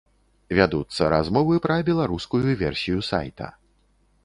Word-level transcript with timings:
Вядуцца 0.59 1.09
размовы 1.15 1.59
пра 1.67 1.77
беларускую 1.91 2.43
версію 2.65 2.97
сайта. 3.11 3.53